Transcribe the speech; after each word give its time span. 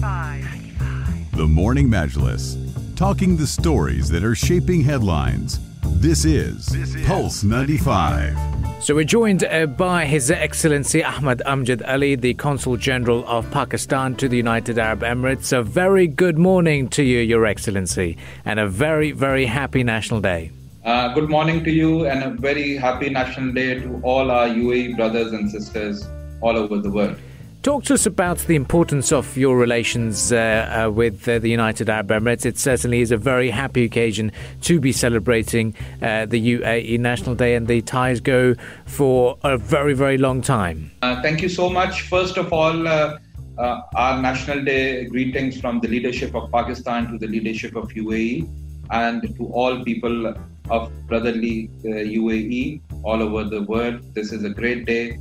The 0.00 1.46
Morning 1.46 1.86
Majlis, 1.86 2.56
talking 2.96 3.36
the 3.36 3.46
stories 3.46 4.08
that 4.08 4.24
are 4.24 4.34
shaping 4.34 4.80
headlines. 4.80 5.60
This 6.00 6.24
is, 6.24 6.74
Pulse 7.06 7.44
95. 7.44 8.34
So 8.82 8.94
we're 8.94 9.04
joined 9.04 9.44
uh, 9.44 9.66
by 9.66 10.06
His 10.06 10.30
Excellency 10.30 11.04
Ahmed 11.04 11.42
Amjad 11.44 11.86
Ali, 11.86 12.14
the 12.14 12.32
Consul 12.32 12.78
General 12.78 13.28
of 13.28 13.50
Pakistan 13.50 14.14
to 14.16 14.26
the 14.26 14.38
United 14.38 14.78
Arab 14.78 15.00
Emirates. 15.00 15.52
A 15.52 15.62
very 15.62 16.06
good 16.06 16.38
morning 16.38 16.88
to 16.88 17.02
you, 17.02 17.18
Your 17.18 17.44
Excellency, 17.44 18.16
and 18.46 18.58
a 18.58 18.66
very, 18.66 19.12
very 19.12 19.44
happy 19.44 19.84
National 19.84 20.22
Day. 20.22 20.50
Uh, 20.82 21.12
good 21.12 21.28
morning 21.28 21.62
to 21.62 21.70
you, 21.70 22.06
and 22.06 22.22
a 22.24 22.30
very 22.40 22.74
happy 22.74 23.10
National 23.10 23.52
Day 23.52 23.74
to 23.80 24.00
all 24.02 24.30
our 24.30 24.48
UAE 24.48 24.96
brothers 24.96 25.32
and 25.32 25.50
sisters 25.50 26.08
all 26.40 26.56
over 26.56 26.78
the 26.78 26.90
world. 26.90 27.18
Talk 27.62 27.84
to 27.84 27.94
us 27.94 28.06
about 28.06 28.38
the 28.38 28.56
importance 28.56 29.12
of 29.12 29.36
your 29.36 29.54
relations 29.54 30.32
uh, 30.32 30.86
uh, 30.86 30.90
with 30.90 31.28
uh, 31.28 31.38
the 31.38 31.50
United 31.50 31.90
Arab 31.90 32.08
Emirates. 32.08 32.46
It 32.46 32.56
certainly 32.56 33.02
is 33.02 33.10
a 33.10 33.18
very 33.18 33.50
happy 33.50 33.84
occasion 33.84 34.32
to 34.62 34.80
be 34.80 34.92
celebrating 34.92 35.74
uh, 36.00 36.24
the 36.24 36.40
UAE 36.54 36.98
National 36.98 37.34
Day, 37.34 37.54
and 37.54 37.68
the 37.68 37.82
ties 37.82 38.18
go 38.18 38.54
for 38.86 39.36
a 39.44 39.58
very, 39.58 39.92
very 39.92 40.16
long 40.16 40.40
time. 40.40 40.90
Uh, 41.02 41.20
thank 41.20 41.42
you 41.42 41.50
so 41.50 41.68
much. 41.68 42.08
First 42.08 42.38
of 42.38 42.50
all, 42.50 42.88
uh, 42.88 43.18
our 43.58 44.22
National 44.22 44.64
Day 44.64 45.04
greetings 45.04 45.60
from 45.60 45.80
the 45.80 45.88
leadership 45.88 46.34
of 46.34 46.50
Pakistan 46.50 47.08
to 47.12 47.18
the 47.18 47.26
leadership 47.26 47.76
of 47.76 47.90
UAE 47.90 48.48
and 48.90 49.36
to 49.36 49.46
all 49.48 49.84
people 49.84 50.34
of 50.70 50.90
brotherly 51.08 51.68
UAE 51.84 52.80
all 53.02 53.22
over 53.22 53.44
the 53.44 53.64
world. 53.64 54.14
This 54.14 54.32
is 54.32 54.44
a 54.44 54.50
great 54.50 54.86
day 54.86 55.18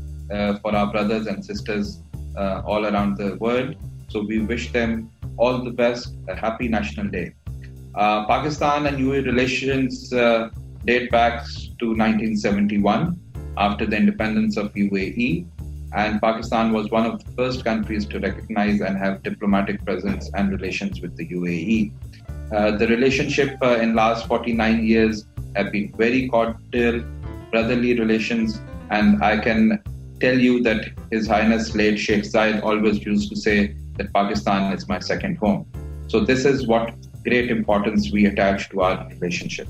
for 0.62 0.74
our 0.74 0.90
brothers 0.90 1.28
and 1.28 1.44
sisters 1.44 2.00
uh, 2.40 2.62
all 2.66 2.86
around 2.86 3.18
the 3.18 3.36
world. 3.38 3.76
So 4.10 4.24
we 4.24 4.40
wish 4.40 4.72
them 4.72 5.12
all 5.38 5.64
the 5.64 5.72
best, 5.72 6.14
a 6.28 6.36
happy 6.36 6.68
National 6.68 7.08
Day. 7.08 7.34
Uh, 7.96 8.26
Pakistan 8.26 8.86
and 8.88 8.98
UAE 8.98 9.26
relations 9.26 10.14
uh, 10.14 10.50
date 10.86 11.12
back 11.12 11.44
to 11.80 11.88
1971 11.88 13.20
after 13.58 13.86
the 13.86 13.98
independence 13.98 14.58
of 14.58 14.74
UAE. 14.74 15.46
And 15.94 16.22
Pakistan 16.22 16.72
was 16.72 16.90
one 16.92 17.06
of 17.06 17.24
the 17.24 17.32
first 17.32 17.64
countries 17.64 18.06
to 18.08 18.20
recognize 18.20 18.80
and 18.82 18.98
have 18.98 19.24
diplomatic 19.24 19.84
presence 19.84 20.30
and 20.36 20.52
relations 20.52 21.02
with 21.02 21.16
the 21.18 21.28
UAE. 21.28 21.92
Uh, 22.52 22.72
the 22.78 22.88
relationship 22.88 23.58
uh, 23.62 23.80
in 23.84 23.96
last 23.96 24.28
49 24.28 24.86
years 24.86 25.26
have 25.56 25.72
been 25.72 25.92
very 25.98 26.28
cordial, 26.30 27.04
brotherly 27.52 28.00
relations, 28.00 28.62
and 28.92 29.24
I 29.24 29.38
can 29.38 29.82
tell 30.20 30.38
you 30.38 30.62
that 30.64 30.92
His 31.12 31.28
Highness 31.28 31.76
late 31.76 31.98
Sheikh 31.98 32.24
Zayed 32.24 32.64
always 32.64 33.04
used 33.06 33.30
to 33.30 33.36
say 33.36 33.76
that 33.98 34.14
Pakistan 34.14 34.74
is 34.74 34.88
my 34.88 35.00
second 35.00 35.38
home. 35.38 35.66
So 36.08 36.22
this 36.22 36.46
is 36.46 36.68
what 36.68 36.94
great 37.24 37.52
importance 37.52 38.12
we 38.12 38.26
attach 38.26 38.70
to 38.70 38.82
our 38.82 39.08
relationship. 39.10 39.68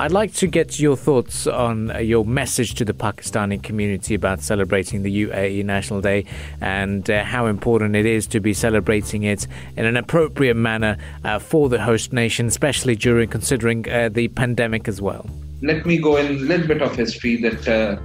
I'd 0.00 0.12
like 0.12 0.32
to 0.34 0.46
get 0.46 0.78
your 0.78 0.96
thoughts 0.96 1.48
on 1.48 1.90
uh, 1.90 1.98
your 1.98 2.24
message 2.24 2.74
to 2.74 2.84
the 2.84 2.92
Pakistani 2.92 3.60
community 3.60 4.14
about 4.14 4.40
celebrating 4.40 5.02
the 5.02 5.24
UAE 5.26 5.64
National 5.64 6.00
Day 6.00 6.24
and 6.60 7.10
uh, 7.10 7.24
how 7.24 7.46
important 7.46 7.96
it 7.96 8.06
is 8.06 8.28
to 8.28 8.38
be 8.38 8.54
celebrating 8.54 9.24
it 9.24 9.48
in 9.76 9.86
an 9.86 9.96
appropriate 9.96 10.54
manner 10.54 10.98
uh, 11.24 11.40
for 11.40 11.68
the 11.68 11.82
host 11.82 12.12
nation, 12.12 12.46
especially 12.46 12.94
during 12.94 13.28
considering 13.28 13.90
uh, 13.90 14.08
the 14.08 14.28
pandemic 14.28 14.86
as 14.86 15.02
well. 15.02 15.28
Let 15.62 15.84
me 15.84 15.98
go 15.98 16.16
in 16.16 16.26
a 16.26 16.30
little 16.30 16.68
bit 16.68 16.80
of 16.80 16.94
history 16.94 17.34
that 17.42 17.66
uh, 17.66 17.98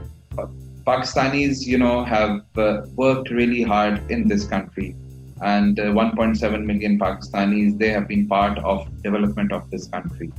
Pakistanis, 0.86 1.66
you 1.66 1.78
know, 1.78 2.04
have 2.04 2.42
uh, 2.58 2.82
worked 2.96 3.30
really 3.30 3.64
hard 3.64 4.12
in 4.12 4.28
this 4.28 4.46
country, 4.46 4.96
and 5.42 5.80
uh, 5.80 5.84
1.7 5.84 6.66
million 6.66 7.00
Pakistanis 7.00 7.78
they 7.78 7.90
have 7.90 8.08
been 8.08 8.28
part 8.28 8.58
of 8.60 8.90
development 9.02 9.52
of 9.52 9.70
this 9.72 9.88
country, 9.88 10.32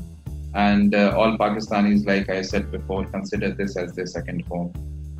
and 0.54 0.94
uh, 0.94 1.14
all 1.16 1.38
Pakistanis, 1.38 2.06
like 2.06 2.28
I 2.28 2.42
said 2.42 2.70
before, 2.70 3.06
consider 3.06 3.52
this 3.52 3.76
as 3.76 3.94
their 3.94 4.06
second 4.06 4.44
home. 4.46 4.72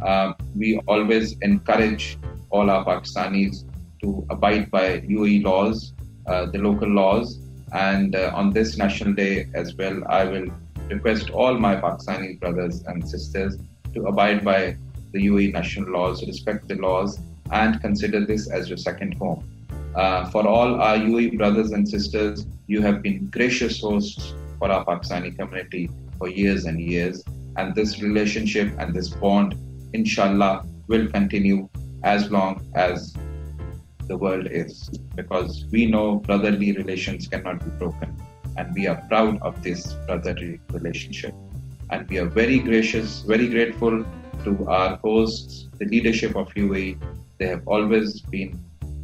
Uh, 0.02 0.34
we 0.54 0.78
always 0.86 1.38
encourage 1.40 2.18
all 2.50 2.70
our 2.70 2.84
Pakistanis 2.84 3.64
to 4.02 4.26
abide 4.28 4.70
by 4.70 5.00
UAE 5.00 5.44
laws, 5.44 5.94
uh, 6.26 6.46
the 6.46 6.58
local 6.58 6.88
laws, 6.88 7.40
and 7.72 8.14
uh, 8.14 8.30
on 8.34 8.50
this 8.50 8.76
National 8.76 9.14
Day 9.14 9.48
as 9.54 9.74
well, 9.76 10.02
I 10.06 10.24
will 10.24 10.48
request 10.88 11.30
all 11.30 11.54
my 11.58 11.76
Pakistani 11.76 12.38
brothers 12.38 12.84
and 12.86 13.08
sisters 13.08 13.56
to 13.94 14.06
abide 14.06 14.44
by 14.44 14.76
the 15.14 15.28
UAE 15.28 15.52
national 15.52 15.92
laws, 15.92 16.26
respect 16.26 16.68
the 16.68 16.74
laws, 16.74 17.20
and 17.52 17.80
consider 17.80 18.26
this 18.26 18.50
as 18.50 18.68
your 18.68 18.76
second 18.76 19.14
home. 19.14 19.48
Uh, 19.94 20.28
for 20.30 20.46
all 20.46 20.80
our 20.82 20.96
UAE 20.96 21.38
brothers 21.38 21.70
and 21.70 21.88
sisters, 21.88 22.46
you 22.66 22.82
have 22.82 23.00
been 23.00 23.26
gracious 23.26 23.80
hosts 23.80 24.34
for 24.58 24.70
our 24.72 24.84
Pakistani 24.84 25.36
community 25.38 25.88
for 26.18 26.28
years 26.28 26.64
and 26.64 26.80
years. 26.80 27.22
And 27.56 27.74
this 27.76 28.02
relationship 28.02 28.72
and 28.78 28.92
this 28.92 29.08
bond, 29.10 29.54
inshallah, 29.92 30.66
will 30.88 31.06
continue 31.08 31.68
as 32.02 32.28
long 32.32 32.66
as 32.74 33.14
the 34.08 34.16
world 34.16 34.48
is. 34.50 34.90
Because 35.14 35.64
we 35.70 35.86
know 35.86 36.16
brotherly 36.16 36.72
relations 36.72 37.28
cannot 37.28 37.64
be 37.64 37.70
broken. 37.78 38.20
And 38.56 38.74
we 38.74 38.88
are 38.88 39.00
proud 39.08 39.40
of 39.42 39.62
this 39.62 39.92
brotherly 40.08 40.60
relationship. 40.72 41.34
And 41.90 42.08
we 42.08 42.18
are 42.18 42.26
very 42.26 42.58
gracious, 42.58 43.20
very 43.20 43.48
grateful 43.48 44.04
to 44.44 44.66
our 44.68 44.96
hosts, 44.96 45.68
the 45.78 45.86
leadership 45.86 46.36
of 46.36 46.52
UAE. 46.54 47.00
They 47.38 47.46
have 47.46 47.66
always 47.66 48.20
been 48.20 48.58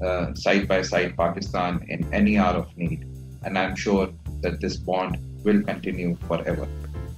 uh, 0.05 0.35
side 0.35 0.69
by 0.69 0.83
side 0.83 1.17
Pakistan 1.17 1.85
in 1.89 2.07
any 2.13 2.39
hour 2.39 2.57
of 2.57 2.77
need. 2.77 3.07
And 3.43 3.59
I'm 3.59 3.75
sure 3.75 4.09
that 4.43 4.61
this 4.61 4.77
bond 4.77 5.19
will 5.45 5.63
continue 5.63 6.17
forever. 6.29 6.69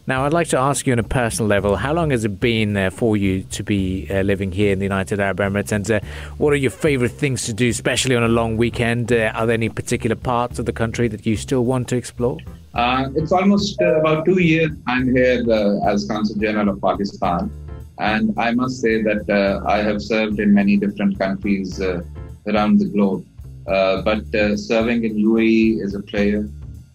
Now, 0.04 0.24
I'd 0.24 0.32
like 0.32 0.48
to 0.48 0.58
ask 0.58 0.84
you 0.84 0.92
on 0.92 0.98
a 0.98 1.04
personal 1.04 1.48
level, 1.48 1.76
how 1.76 1.92
long 1.92 2.10
has 2.10 2.24
it 2.24 2.40
been 2.40 2.76
uh, 2.76 2.90
for 2.90 3.16
you 3.16 3.44
to 3.44 3.62
be 3.62 4.08
uh, 4.10 4.22
living 4.22 4.50
here 4.50 4.72
in 4.72 4.80
the 4.80 4.84
United 4.84 5.20
Arab 5.20 5.38
Emirates? 5.38 5.70
And 5.70 5.88
uh, 5.88 6.00
what 6.38 6.52
are 6.52 6.56
your 6.56 6.72
favorite 6.72 7.12
things 7.12 7.44
to 7.44 7.52
do, 7.52 7.68
especially 7.68 8.16
on 8.16 8.24
a 8.24 8.28
long 8.28 8.56
weekend? 8.56 9.12
Uh, 9.12 9.30
are 9.36 9.46
there 9.46 9.54
any 9.54 9.68
particular 9.68 10.16
parts 10.16 10.58
of 10.58 10.66
the 10.66 10.72
country 10.72 11.06
that 11.06 11.24
you 11.24 11.36
still 11.36 11.64
want 11.64 11.86
to 11.88 11.96
explore? 11.96 12.38
Uh, 12.74 13.10
it's 13.14 13.30
almost 13.30 13.80
uh, 13.80 14.00
about 14.00 14.24
two 14.24 14.42
years 14.42 14.72
I'm 14.88 15.14
here 15.14 15.44
as 15.86 16.04
Consul 16.06 16.36
General 16.40 16.70
of 16.70 16.80
Pakistan. 16.80 17.48
And 17.98 18.34
I 18.38 18.52
must 18.52 18.80
say 18.80 19.02
that 19.02 19.28
uh, 19.28 19.66
I 19.66 19.78
have 19.78 20.02
served 20.02 20.40
in 20.40 20.52
many 20.54 20.76
different 20.76 21.18
countries 21.18 21.80
uh, 21.80 22.02
around 22.46 22.78
the 22.78 22.86
globe. 22.86 23.26
Uh, 23.68 24.02
but 24.02 24.34
uh, 24.34 24.56
serving 24.56 25.04
in 25.04 25.14
UAE 25.16 25.84
as 25.84 25.94
a 25.94 26.02
player, 26.02 26.48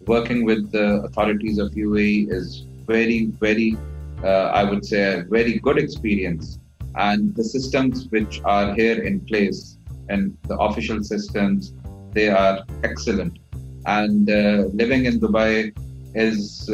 working 0.06 0.44
with 0.44 0.70
the 0.72 1.02
authorities 1.04 1.58
of 1.58 1.70
UAE 1.72 2.30
is 2.30 2.66
very, 2.86 3.26
very, 3.40 3.76
uh, 4.22 4.50
I 4.60 4.64
would 4.64 4.84
say, 4.84 5.20
a 5.20 5.22
very 5.22 5.58
good 5.58 5.78
experience. 5.78 6.58
And 6.96 7.34
the 7.34 7.44
systems 7.44 8.08
which 8.10 8.40
are 8.44 8.74
here 8.74 9.00
in 9.02 9.20
place 9.20 9.78
and 10.08 10.36
the 10.48 10.58
official 10.58 11.02
systems, 11.04 11.72
they 12.12 12.28
are 12.28 12.64
excellent. 12.82 13.38
And 13.86 14.28
uh, 14.28 14.64
living 14.72 15.06
in 15.06 15.20
Dubai 15.20 15.72
is 16.14 16.68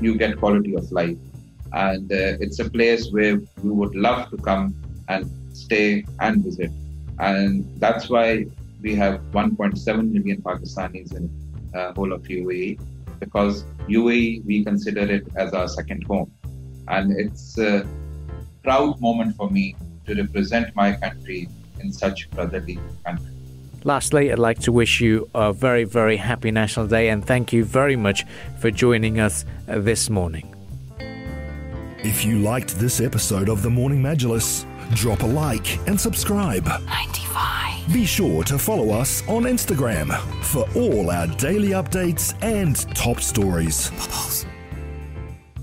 you 0.00 0.16
get 0.16 0.38
quality 0.38 0.74
of 0.74 0.90
life 0.92 1.18
and 1.74 2.10
uh, 2.12 2.38
it's 2.40 2.58
a 2.60 2.70
place 2.70 3.10
where 3.10 3.40
we 3.62 3.70
would 3.70 3.94
love 3.94 4.30
to 4.30 4.36
come 4.36 4.74
and 5.08 5.30
stay 5.52 6.04
and 6.20 6.44
visit. 6.44 6.70
And 7.18 7.64
that's 7.80 8.08
why 8.08 8.46
we 8.80 8.94
have 8.94 9.20
1.7 9.32 10.12
million 10.12 10.40
Pakistanis 10.42 11.14
in 11.16 11.28
uh, 11.74 11.92
whole 11.94 12.12
of 12.12 12.22
UAE 12.22 12.78
because 13.18 13.64
UAE 13.88 14.44
we 14.44 14.64
consider 14.64 15.00
it 15.00 15.26
as 15.36 15.52
our 15.52 15.68
second 15.68 16.04
home, 16.04 16.30
and 16.88 17.12
it's 17.12 17.58
a 17.58 17.86
proud 18.62 19.00
moment 19.00 19.36
for 19.36 19.50
me 19.50 19.76
to 20.06 20.14
represent 20.14 20.74
my 20.76 20.92
country 20.92 21.48
in 21.80 21.92
such 21.92 22.30
brotherly 22.30 22.78
country. 23.04 23.30
Lastly, 23.84 24.32
I'd 24.32 24.38
like 24.38 24.60
to 24.60 24.72
wish 24.72 25.00
you 25.00 25.28
a 25.34 25.52
very, 25.52 25.84
very 25.84 26.16
happy 26.16 26.50
National 26.50 26.86
Day 26.86 27.08
and 27.10 27.24
thank 27.24 27.52
you 27.52 27.64
very 27.64 27.96
much 27.96 28.24
for 28.58 28.70
joining 28.70 29.20
us 29.20 29.44
uh, 29.68 29.78
this 29.78 30.08
morning. 30.08 30.54
If 32.04 32.22
you 32.22 32.38
liked 32.38 32.78
this 32.78 33.00
episode 33.00 33.48
of 33.48 33.62
The 33.62 33.70
Morning 33.70 34.02
Majlis, 34.02 34.66
drop 34.94 35.22
a 35.22 35.26
like 35.26 35.78
and 35.88 35.98
subscribe. 35.98 36.66
95. 36.66 37.94
Be 37.94 38.04
sure 38.04 38.44
to 38.44 38.58
follow 38.58 38.90
us 38.90 39.26
on 39.26 39.44
Instagram 39.44 40.14
for 40.44 40.68
all 40.76 41.10
our 41.10 41.26
daily 41.38 41.68
updates 41.68 42.34
and 42.42 42.76
top 42.94 43.20
stories. 43.20 43.88
Bubbles. 43.92 44.33